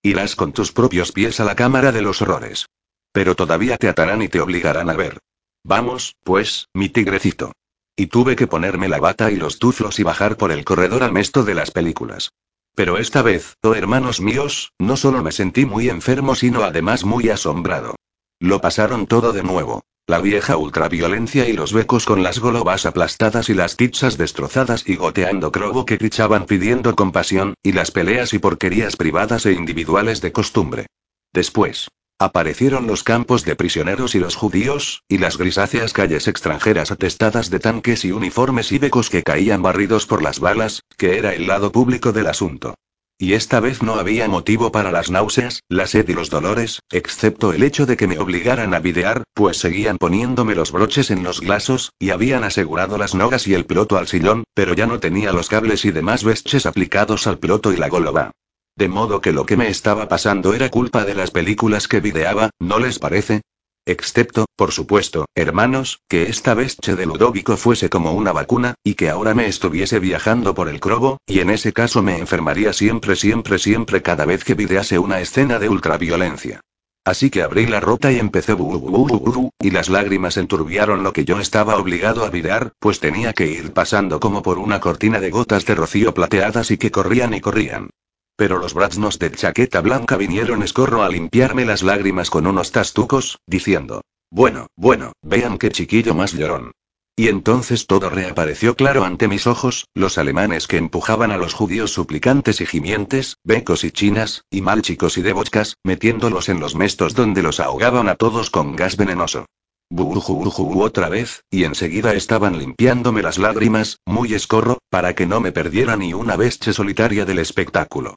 Irás 0.01 0.37
con 0.37 0.53
tus 0.53 0.71
propios 0.71 1.11
pies 1.11 1.41
a 1.41 1.43
la 1.43 1.53
cámara 1.53 1.91
de 1.91 2.01
los 2.01 2.21
horrores. 2.21 2.67
Pero 3.11 3.35
todavía 3.35 3.75
te 3.75 3.89
atarán 3.89 4.21
y 4.21 4.29
te 4.29 4.39
obligarán 4.39 4.89
a 4.89 4.93
ver. 4.93 5.19
Vamos, 5.65 6.15
pues, 6.23 6.69
mi 6.73 6.87
tigrecito. 6.87 7.51
Y 7.97 8.07
tuve 8.07 8.37
que 8.37 8.47
ponerme 8.47 8.87
la 8.87 9.01
bata 9.01 9.31
y 9.31 9.35
los 9.35 9.59
tuflos 9.59 9.99
y 9.99 10.03
bajar 10.03 10.37
por 10.37 10.53
el 10.53 10.63
corredor 10.63 11.03
almesto 11.03 11.43
de 11.43 11.55
las 11.55 11.71
películas. 11.71 12.31
Pero 12.73 12.97
esta 12.97 13.21
vez, 13.21 13.57
oh 13.63 13.75
hermanos 13.75 14.21
míos, 14.21 14.71
no 14.79 14.95
solo 14.95 15.21
me 15.21 15.33
sentí 15.33 15.65
muy 15.65 15.89
enfermo, 15.89 16.35
sino 16.35 16.63
además 16.63 17.03
muy 17.03 17.27
asombrado. 17.27 17.95
Lo 18.39 18.61
pasaron 18.61 19.07
todo 19.07 19.33
de 19.33 19.43
nuevo. 19.43 19.83
La 20.07 20.21
vieja 20.21 20.55
ultraviolencia 20.57 21.49
y 21.49 21.53
los 21.53 21.73
becos 21.73 22.05
con 22.05 22.21
las 22.21 22.37
golobas 22.37 22.85
aplastadas 22.85 23.49
y 23.49 23.55
las 23.55 23.75
pizzas 23.75 24.19
destrozadas 24.19 24.87
y 24.87 24.97
goteando 24.97 25.51
crobo 25.51 25.83
que 25.83 25.97
grichaban 25.97 26.45
pidiendo 26.45 26.95
compasión, 26.95 27.55
y 27.63 27.71
las 27.71 27.89
peleas 27.89 28.31
y 28.35 28.37
porquerías 28.37 28.97
privadas 28.97 29.47
e 29.47 29.53
individuales 29.53 30.21
de 30.21 30.31
costumbre. 30.31 30.85
Después. 31.33 31.87
Aparecieron 32.19 32.85
los 32.85 33.03
campos 33.03 33.45
de 33.45 33.55
prisioneros 33.55 34.13
y 34.13 34.19
los 34.19 34.35
judíos, 34.35 35.01
y 35.09 35.17
las 35.17 35.39
grisáceas 35.39 35.91
calles 35.91 36.27
extranjeras 36.27 36.91
atestadas 36.91 37.49
de 37.49 37.59
tanques 37.59 38.05
y 38.05 38.11
uniformes 38.11 38.71
y 38.71 38.77
becos 38.77 39.09
que 39.09 39.23
caían 39.23 39.63
barridos 39.63 40.05
por 40.05 40.21
las 40.21 40.39
balas, 40.39 40.81
que 40.97 41.17
era 41.17 41.33
el 41.33 41.47
lado 41.47 41.71
público 41.71 42.13
del 42.13 42.27
asunto. 42.27 42.75
Y 43.17 43.31
esta 43.33 43.61
vez 43.61 43.81
no 43.81 43.95
había 43.95 44.27
motivo 44.27 44.73
para 44.73 44.91
las 44.91 45.09
náuseas, 45.09 45.61
la 45.69 45.87
sed 45.87 46.09
y 46.09 46.13
los 46.13 46.29
dolores, 46.29 46.81
excepto 46.91 47.53
el 47.53 47.63
hecho 47.63 47.85
de 47.85 47.95
que 47.95 48.07
me 48.07 48.19
obligaran 48.19 48.73
a 48.73 48.79
videar, 48.79 49.23
pues 49.33 49.55
seguían 49.55 49.97
poniéndome 49.97 50.53
los 50.53 50.73
broches 50.73 51.11
en 51.11 51.23
los 51.23 51.39
glasos, 51.39 51.93
y 51.97 52.09
habían 52.09 52.43
asegurado 52.43 52.97
las 52.97 53.15
nogas 53.15 53.47
y 53.47 53.53
el 53.53 53.65
piloto 53.65 53.97
al 53.97 54.07
sillón, 54.07 54.43
pero 54.53 54.73
ya 54.73 54.85
no 54.85 54.99
tenía 54.99 55.31
los 55.31 55.47
cables 55.47 55.85
y 55.85 55.91
demás 55.91 56.25
vesches 56.25 56.65
aplicados 56.65 57.25
al 57.25 57.39
piloto 57.39 57.71
y 57.71 57.77
la 57.77 57.87
goloba. 57.87 58.31
De 58.75 58.89
modo 58.89 59.21
que 59.21 59.31
lo 59.31 59.45
que 59.45 59.55
me 59.55 59.69
estaba 59.69 60.09
pasando 60.09 60.53
era 60.53 60.69
culpa 60.69 61.05
de 61.05 61.15
las 61.15 61.31
películas 61.31 61.87
que 61.87 62.01
videaba, 62.01 62.49
¿no 62.59 62.79
les 62.79 62.99
parece? 62.99 63.43
Excepto, 63.87 64.45
por 64.55 64.71
supuesto, 64.71 65.25
hermanos, 65.35 66.01
que 66.09 66.23
esta 66.23 66.55
bestia 66.55 66.95
de 66.95 67.05
Ludovico 67.05 67.55
fuese 67.55 67.87
como 67.87 68.13
una 68.13 68.31
vacuna, 68.31 68.73
y 68.83 68.95
que 68.95 69.09
ahora 69.09 69.35
me 69.35 69.45
estuviese 69.45 69.99
viajando 69.99 70.55
por 70.55 70.69
el 70.69 70.79
crobo, 70.79 71.19
y 71.27 71.39
en 71.39 71.51
ese 71.51 71.71
caso 71.71 72.01
me 72.01 72.17
enfermaría 72.17 72.73
siempre, 72.73 73.15
siempre, 73.15 73.59
siempre 73.59 74.01
cada 74.01 74.25
vez 74.25 74.43
que 74.43 74.55
videase 74.55 74.97
una 74.97 75.19
escena 75.19 75.59
de 75.59 75.69
ultraviolencia. 75.69 76.61
Así 77.05 77.29
que 77.29 77.43
abrí 77.43 77.67
la 77.67 77.79
rota 77.79 78.11
y 78.11 78.17
empecé 78.17 78.53
bu, 78.53 79.51
y 79.61 79.69
las 79.69 79.89
lágrimas 79.89 80.37
enturbiaron 80.37 81.03
lo 81.03 81.13
que 81.13 81.23
yo 81.23 81.39
estaba 81.39 81.77
obligado 81.77 82.25
a 82.25 82.31
videar, 82.31 82.71
pues 82.79 82.99
tenía 82.99 83.33
que 83.33 83.45
ir 83.45 83.71
pasando 83.71 84.19
como 84.19 84.41
por 84.41 84.57
una 84.57 84.79
cortina 84.79 85.19
de 85.19 85.29
gotas 85.29 85.63
de 85.67 85.75
rocío 85.75 86.15
plateadas 86.15 86.71
y 86.71 86.79
que 86.79 86.89
corrían 86.89 87.35
y 87.35 87.41
corrían. 87.41 87.91
Pero 88.37 88.59
los 88.59 88.73
braznos 88.73 89.17
de 89.17 89.31
chaqueta 89.31 89.81
blanca 89.81 90.17
vinieron 90.17 90.61
escorro 90.61 91.03
a 91.03 91.09
limpiarme 91.09 91.63
las 91.65 91.83
lágrimas 91.83 92.29
con 92.29 92.47
unos 92.47 92.71
tastucos, 92.71 93.39
diciendo: 93.47 94.01
Bueno, 94.29 94.67
bueno, 94.75 95.13
vean 95.21 95.57
qué 95.57 95.69
chiquillo 95.69 96.13
más 96.13 96.33
llorón. 96.33 96.71
Y 97.17 97.29
entonces 97.29 97.87
todo 97.87 98.09
reapareció 98.09 98.75
claro 98.75 99.05
ante 99.05 99.29
mis 99.29 99.47
ojos, 99.47 99.87
los 99.93 100.17
alemanes 100.17 100.67
que 100.67 100.75
empujaban 100.75 101.31
a 101.31 101.37
los 101.37 101.53
judíos 101.53 101.91
suplicantes 101.91 102.59
y 102.59 102.65
gimientes, 102.65 103.37
becos 103.45 103.85
y 103.85 103.91
chinas, 103.91 104.43
y 104.49 104.59
malchicos 104.59 105.17
y 105.17 105.21
debochcas, 105.21 105.77
metiéndolos 105.85 106.49
en 106.49 106.59
los 106.59 106.75
mestos 106.75 107.15
donde 107.15 107.41
los 107.41 107.61
ahogaban 107.61 108.09
a 108.09 108.15
todos 108.15 108.49
con 108.49 108.75
gas 108.75 108.97
venenoso. 108.97 109.45
Bujujuju 109.89 110.81
otra 110.81 111.07
vez, 111.07 111.43
y 111.49 111.63
enseguida 111.63 112.13
estaban 112.15 112.59
limpiándome 112.59 113.21
las 113.21 113.37
lágrimas, 113.37 113.99
muy 114.05 114.33
escorro, 114.33 114.79
para 114.89 115.15
que 115.15 115.25
no 115.25 115.39
me 115.39 115.53
perdiera 115.53 115.95
ni 115.95 116.13
una 116.13 116.35
bestia 116.35 116.73
solitaria 116.73 117.23
del 117.23 117.39
espectáculo. 117.39 118.15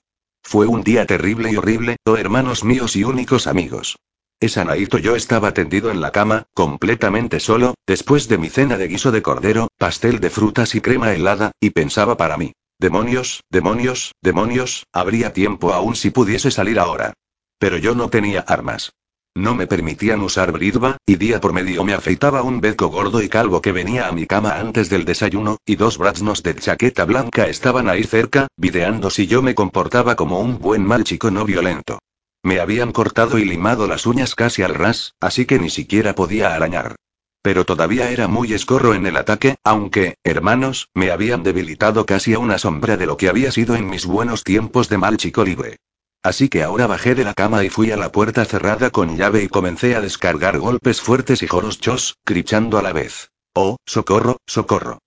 Fue 0.50 0.66
un 0.66 0.80
día 0.80 1.04
terrible 1.04 1.52
y 1.52 1.56
horrible, 1.56 1.98
oh 2.06 2.16
hermanos 2.16 2.64
míos 2.64 2.96
y 2.96 3.04
únicos 3.04 3.46
amigos. 3.46 3.98
Esa 4.40 4.64
naito 4.64 4.96
yo 4.96 5.14
estaba 5.14 5.52
tendido 5.52 5.90
en 5.90 6.00
la 6.00 6.10
cama, 6.10 6.46
completamente 6.54 7.38
solo, 7.38 7.74
después 7.86 8.28
de 8.28 8.38
mi 8.38 8.48
cena 8.48 8.78
de 8.78 8.88
guiso 8.88 9.12
de 9.12 9.20
cordero, 9.20 9.68
pastel 9.76 10.20
de 10.20 10.30
frutas 10.30 10.74
y 10.74 10.80
crema 10.80 11.12
helada, 11.12 11.52
y 11.60 11.68
pensaba 11.68 12.16
para 12.16 12.38
mí. 12.38 12.54
Demonios, 12.78 13.42
demonios, 13.50 14.14
demonios, 14.22 14.86
habría 14.90 15.34
tiempo 15.34 15.74
aún 15.74 15.94
si 15.94 16.08
pudiese 16.08 16.50
salir 16.50 16.78
ahora. 16.78 17.12
Pero 17.58 17.76
yo 17.76 17.94
no 17.94 18.08
tenía 18.08 18.40
armas. 18.40 18.94
No 19.38 19.54
me 19.54 19.68
permitían 19.68 20.20
usar 20.22 20.50
bridva, 20.50 20.96
y 21.06 21.14
día 21.14 21.40
por 21.40 21.52
medio 21.52 21.84
me 21.84 21.94
afeitaba 21.94 22.42
un 22.42 22.60
beco 22.60 22.88
gordo 22.88 23.22
y 23.22 23.28
calvo 23.28 23.62
que 23.62 23.70
venía 23.70 24.08
a 24.08 24.10
mi 24.10 24.26
cama 24.26 24.58
antes 24.58 24.90
del 24.90 25.04
desayuno, 25.04 25.58
y 25.64 25.76
dos 25.76 25.96
braznos 25.96 26.42
de 26.42 26.56
chaqueta 26.56 27.04
blanca 27.04 27.46
estaban 27.46 27.88
ahí 27.88 28.02
cerca, 28.02 28.48
videando 28.56 29.10
si 29.10 29.28
yo 29.28 29.40
me 29.40 29.54
comportaba 29.54 30.16
como 30.16 30.40
un 30.40 30.58
buen 30.58 30.84
mal 30.84 31.04
chico 31.04 31.30
no 31.30 31.44
violento. 31.44 32.00
Me 32.42 32.58
habían 32.58 32.90
cortado 32.90 33.38
y 33.38 33.44
limado 33.44 33.86
las 33.86 34.06
uñas 34.06 34.34
casi 34.34 34.64
al 34.64 34.74
ras, 34.74 35.14
así 35.20 35.46
que 35.46 35.60
ni 35.60 35.70
siquiera 35.70 36.16
podía 36.16 36.52
arañar. 36.52 36.96
Pero 37.40 37.64
todavía 37.64 38.10
era 38.10 38.26
muy 38.26 38.52
escorro 38.54 38.92
en 38.92 39.06
el 39.06 39.16
ataque, 39.16 39.54
aunque, 39.62 40.16
hermanos, 40.24 40.88
me 40.94 41.12
habían 41.12 41.44
debilitado 41.44 42.06
casi 42.06 42.34
a 42.34 42.40
una 42.40 42.58
sombra 42.58 42.96
de 42.96 43.06
lo 43.06 43.16
que 43.16 43.28
había 43.28 43.52
sido 43.52 43.76
en 43.76 43.88
mis 43.88 44.04
buenos 44.04 44.42
tiempos 44.42 44.88
de 44.88 44.98
mal 44.98 45.16
chico 45.16 45.44
libre. 45.44 45.76
Así 46.22 46.48
que 46.48 46.62
ahora 46.62 46.86
bajé 46.86 47.14
de 47.14 47.24
la 47.24 47.34
cama 47.34 47.64
y 47.64 47.70
fui 47.70 47.90
a 47.90 47.96
la 47.96 48.10
puerta 48.10 48.44
cerrada 48.44 48.90
con 48.90 49.16
llave 49.16 49.42
y 49.42 49.48
comencé 49.48 49.94
a 49.94 50.00
descargar 50.00 50.58
golpes 50.58 51.00
fuertes 51.00 51.42
y 51.42 51.46
chos, 51.80 52.16
crichando 52.24 52.78
a 52.78 52.82
la 52.82 52.92
vez. 52.92 53.30
Oh, 53.54 53.76
socorro, 53.86 54.38
socorro. 54.46 54.98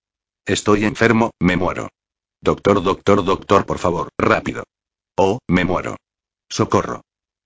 Estoy 0.46 0.84
enfermo, 0.84 1.30
me 1.38 1.56
muero. 1.56 1.88
Doctor, 2.40 2.82
doctor, 2.82 3.24
doctor, 3.24 3.66
por 3.66 3.78
favor, 3.78 4.08
rápido. 4.18 4.64
Oh, 5.16 5.38
me 5.48 5.64
muero. 5.64 5.96
Socorro. 6.48 7.02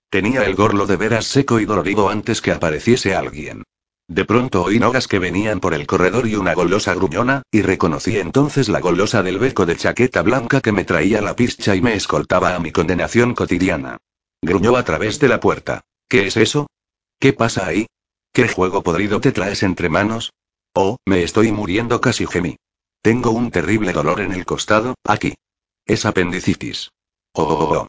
Tenía 0.09 0.43
el 0.45 0.55
gorlo 0.55 0.85
de 0.87 0.95
veras 0.95 1.25
seco 1.25 1.59
y 1.59 1.65
dolorido 1.65 2.09
antes 2.09 2.41
que 2.41 2.51
apareciese 2.51 3.13
alguien. 3.13 3.63
De 4.07 4.23
pronto 4.23 4.63
oí 4.63 4.79
nogas 4.79 5.07
que 5.07 5.19
venían 5.19 5.59
por 5.59 5.73
el 5.73 5.85
corredor 5.85 6.27
y 6.27 6.35
una 6.35 6.53
golosa 6.53 6.93
gruñona, 6.93 7.43
y 7.51 7.61
reconocí 7.61 8.17
entonces 8.17 8.69
la 8.69 8.79
golosa 8.79 9.21
del 9.21 9.37
beco 9.37 9.65
de 9.65 9.75
chaqueta 9.75 10.21
blanca 10.21 10.61
que 10.61 10.71
me 10.71 10.85
traía 10.85 11.21
la 11.21 11.35
pischa 11.35 11.75
y 11.75 11.81
me 11.81 11.93
escoltaba 11.93 12.55
a 12.55 12.59
mi 12.59 12.71
condenación 12.71 13.35
cotidiana. 13.35 13.97
Gruñó 14.41 14.77
a 14.77 14.83
través 14.83 15.19
de 15.19 15.27
la 15.27 15.41
puerta. 15.41 15.81
¿Qué 16.07 16.27
es 16.27 16.37
eso? 16.37 16.67
¿Qué 17.19 17.33
pasa 17.33 17.67
ahí? 17.67 17.87
¿Qué 18.31 18.47
juego 18.47 18.81
podrido 18.81 19.19
te 19.19 19.33
traes 19.33 19.63
entre 19.63 19.89
manos? 19.89 20.31
Oh, 20.73 20.97
me 21.05 21.23
estoy 21.23 21.51
muriendo 21.51 21.99
casi 21.99 22.25
gemí. 22.25 22.55
Tengo 23.01 23.31
un 23.31 23.51
terrible 23.51 23.91
dolor 23.91 24.21
en 24.21 24.31
el 24.31 24.45
costado, 24.45 24.95
aquí. 25.03 25.35
Es 25.85 26.05
apendicitis. 26.05 26.91
Oh, 27.33 27.43
oh, 27.43 27.77
oh. 27.77 27.87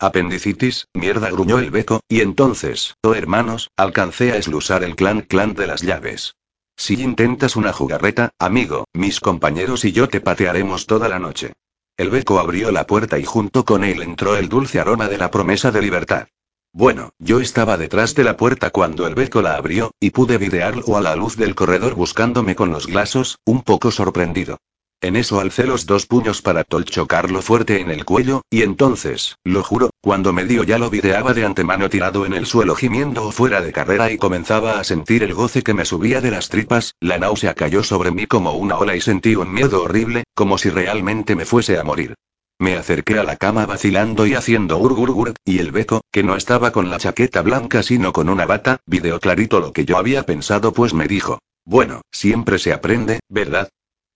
Apendicitis, 0.00 0.88
mierda 0.92 1.30
gruñó 1.30 1.58
el 1.58 1.70
beco, 1.70 2.00
y 2.08 2.20
entonces, 2.20 2.96
oh 3.02 3.14
hermanos, 3.14 3.70
alcancé 3.76 4.32
a 4.32 4.36
eslusar 4.36 4.82
el 4.82 4.96
clan 4.96 5.20
clan 5.22 5.54
de 5.54 5.68
las 5.68 5.82
llaves. 5.82 6.34
Si 6.76 7.00
intentas 7.00 7.54
una 7.54 7.72
jugarreta, 7.72 8.30
amigo, 8.40 8.86
mis 8.92 9.20
compañeros 9.20 9.84
y 9.84 9.92
yo 9.92 10.08
te 10.08 10.20
patearemos 10.20 10.86
toda 10.86 11.08
la 11.08 11.20
noche. 11.20 11.52
El 11.96 12.10
beco 12.10 12.40
abrió 12.40 12.72
la 12.72 12.88
puerta 12.88 13.20
y 13.20 13.24
junto 13.24 13.64
con 13.64 13.84
él 13.84 14.02
entró 14.02 14.36
el 14.36 14.48
dulce 14.48 14.80
aroma 14.80 15.08
de 15.08 15.18
la 15.18 15.30
promesa 15.30 15.70
de 15.70 15.82
libertad. 15.82 16.26
Bueno, 16.72 17.10
yo 17.20 17.38
estaba 17.38 17.76
detrás 17.76 18.16
de 18.16 18.24
la 18.24 18.36
puerta 18.36 18.70
cuando 18.70 19.06
el 19.06 19.14
beco 19.14 19.42
la 19.42 19.54
abrió, 19.54 19.92
y 20.00 20.10
pude 20.10 20.38
videarlo 20.38 20.96
a 20.96 21.00
la 21.00 21.14
luz 21.14 21.36
del 21.36 21.54
corredor 21.54 21.94
buscándome 21.94 22.56
con 22.56 22.72
los 22.72 22.88
glasos, 22.88 23.38
un 23.44 23.62
poco 23.62 23.92
sorprendido. 23.92 24.58
En 25.04 25.16
eso 25.16 25.38
alcé 25.38 25.64
los 25.64 25.84
dos 25.84 26.06
puños 26.06 26.40
para 26.40 26.64
tolchocarlo 26.64 27.42
fuerte 27.42 27.78
en 27.78 27.90
el 27.90 28.06
cuello, 28.06 28.40
y 28.48 28.62
entonces, 28.62 29.36
lo 29.44 29.62
juro, 29.62 29.90
cuando 30.00 30.32
me 30.32 30.46
dio 30.46 30.62
ya 30.62 30.78
lo 30.78 30.88
videaba 30.88 31.34
de 31.34 31.44
antemano 31.44 31.90
tirado 31.90 32.24
en 32.24 32.32
el 32.32 32.46
suelo 32.46 32.74
gimiendo 32.74 33.30
fuera 33.30 33.60
de 33.60 33.70
carrera 33.70 34.10
y 34.10 34.16
comenzaba 34.16 34.80
a 34.80 34.84
sentir 34.84 35.22
el 35.22 35.34
goce 35.34 35.60
que 35.60 35.74
me 35.74 35.84
subía 35.84 36.22
de 36.22 36.30
las 36.30 36.48
tripas, 36.48 36.94
la 37.00 37.18
náusea 37.18 37.52
cayó 37.52 37.82
sobre 37.84 38.12
mí 38.12 38.24
como 38.24 38.52
una 38.52 38.78
ola 38.78 38.96
y 38.96 39.02
sentí 39.02 39.36
un 39.36 39.52
miedo 39.52 39.82
horrible, 39.82 40.24
como 40.34 40.56
si 40.56 40.70
realmente 40.70 41.36
me 41.36 41.44
fuese 41.44 41.78
a 41.78 41.84
morir. 41.84 42.14
Me 42.58 42.76
acerqué 42.76 43.18
a 43.18 43.24
la 43.24 43.36
cama 43.36 43.66
vacilando 43.66 44.26
y 44.26 44.32
haciendo 44.32 44.78
urgurgur, 44.78 45.34
y 45.44 45.58
el 45.58 45.70
beco, 45.70 46.00
que 46.10 46.22
no 46.22 46.34
estaba 46.34 46.72
con 46.72 46.88
la 46.88 46.96
chaqueta 46.96 47.42
blanca 47.42 47.82
sino 47.82 48.14
con 48.14 48.30
una 48.30 48.46
bata, 48.46 48.78
videó 48.86 49.20
clarito 49.20 49.60
lo 49.60 49.74
que 49.74 49.84
yo 49.84 49.98
había 49.98 50.22
pensado 50.22 50.72
pues 50.72 50.94
me 50.94 51.06
dijo. 51.06 51.40
Bueno, 51.66 52.00
siempre 52.10 52.58
se 52.58 52.72
aprende, 52.72 53.20
¿verdad? 53.28 53.68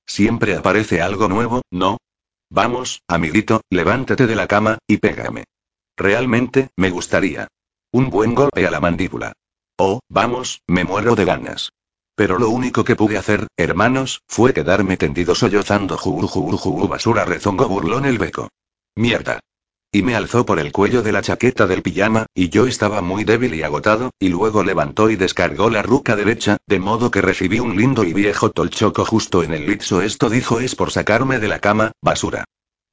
Siempre 0.08 0.56
aparece 0.56 1.02
algo 1.02 1.28
nuevo, 1.28 1.62
¿no? 1.70 1.98
Vamos, 2.50 3.02
amiguito, 3.06 3.60
levántate 3.70 4.26
de 4.26 4.34
la 4.34 4.46
cama, 4.46 4.78
y 4.88 4.96
pégame. 4.96 5.44
Realmente, 5.96 6.70
me 6.76 6.90
gustaría. 6.90 7.46
Un 7.92 8.08
buen 8.08 8.34
golpe 8.34 8.66
a 8.66 8.70
la 8.70 8.80
mandíbula. 8.80 9.34
Oh, 9.78 10.00
vamos, 10.08 10.62
me 10.66 10.84
muero 10.84 11.14
de 11.14 11.24
ganas. 11.24 11.70
Pero 12.14 12.38
lo 12.38 12.48
único 12.48 12.82
que 12.84 12.96
pude 12.96 13.18
hacer, 13.18 13.46
hermanos, 13.56 14.22
fue 14.26 14.54
quedarme 14.54 14.96
tendido 14.96 15.34
sollozando 15.34 15.96
jugu 15.96 16.26
jugu 16.26 16.56
jugu 16.56 16.88
basura 16.88 17.24
rezongo 17.24 17.68
burlón 17.68 18.06
el 18.06 18.18
beco. 18.18 18.48
Mierda. 18.96 19.40
Y 19.90 20.02
me 20.02 20.14
alzó 20.14 20.44
por 20.44 20.58
el 20.58 20.70
cuello 20.70 21.02
de 21.02 21.12
la 21.12 21.22
chaqueta 21.22 21.66
del 21.66 21.80
pijama, 21.80 22.26
y 22.34 22.50
yo 22.50 22.66
estaba 22.66 23.00
muy 23.00 23.24
débil 23.24 23.54
y 23.54 23.62
agotado, 23.62 24.10
y 24.18 24.28
luego 24.28 24.62
levantó 24.62 25.08
y 25.08 25.16
descargó 25.16 25.70
la 25.70 25.80
ruca 25.80 26.14
derecha, 26.14 26.58
de 26.66 26.78
modo 26.78 27.10
que 27.10 27.22
recibí 27.22 27.58
un 27.58 27.74
lindo 27.74 28.04
y 28.04 28.12
viejo 28.12 28.50
tolchoco 28.50 29.06
justo 29.06 29.42
en 29.42 29.54
el 29.54 29.66
litso. 29.66 30.02
Esto 30.02 30.28
dijo 30.28 30.60
es 30.60 30.74
por 30.74 30.90
sacarme 30.90 31.38
de 31.38 31.48
la 31.48 31.60
cama, 31.60 31.92
basura. 32.02 32.44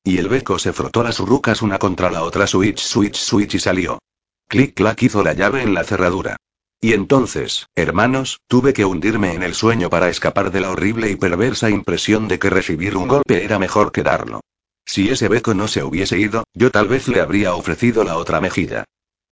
Y 0.06 0.20
el 0.20 0.30
beco 0.30 0.58
se 0.58 0.72
frotó 0.72 1.04
las 1.04 1.20
rucas 1.20 1.62
una 1.62 1.80
contra 1.80 2.10
la 2.10 2.24
otra, 2.24 2.48
switch, 2.48 2.80
switch, 2.80 3.18
switch 3.18 3.56
y 3.56 3.60
salió. 3.60 4.00
Clic, 4.48 4.74
clac 4.74 5.04
hizo 5.04 5.22
la 5.22 5.34
llave 5.34 5.64
en 5.64 5.74
la 5.74 5.84
cerradura. 5.84 6.38
Y 6.80 6.94
entonces, 6.94 7.66
hermanos, 7.75 8.40
tuve 8.48 8.72
que 8.72 8.86
hundirme 8.86 9.34
en 9.34 9.44
el 9.44 9.54
sueño 9.54 9.90
para 9.90 10.08
escapar 10.08 10.50
de 10.50 10.62
la 10.62 10.72
horrible 10.72 11.10
y 11.10 11.18
perversa 11.18 11.70
impresión 11.70 12.30
de 12.30 12.40
que 12.40 12.50
recibir 12.50 12.96
un 12.96 13.10
golpe 13.10 13.44
era 13.44 13.60
mejor 13.60 13.92
que 13.92 14.04
darlo. 14.04 14.40
Si 14.86 15.10
ese 15.10 15.27
beco 15.27 15.54
no 15.54 15.68
se 15.68 15.84
hubiese 15.84 16.18
ido, 16.20 16.46
yo 16.54 16.72
tal 16.72 16.88
vez 16.88 17.08
le 17.08 17.20
habría 17.20 17.56
ofrecido 17.56 18.04
la 18.04 18.18
otra 18.18 18.39
mejilla. 18.39 18.86